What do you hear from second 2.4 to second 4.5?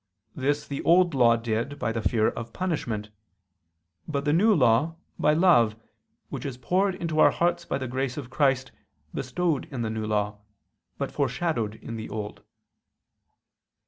punishment: but the